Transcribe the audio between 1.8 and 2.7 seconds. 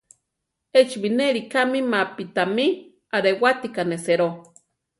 mapi tamí